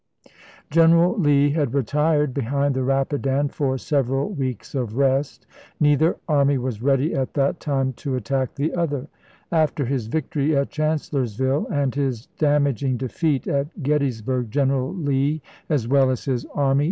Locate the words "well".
15.87-16.09